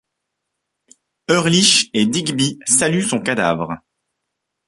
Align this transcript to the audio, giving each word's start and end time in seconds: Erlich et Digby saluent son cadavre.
Erlich 1.27 1.91
et 1.93 2.07
Digby 2.07 2.57
saluent 2.65 3.03
son 3.03 3.19
cadavre. 3.21 3.77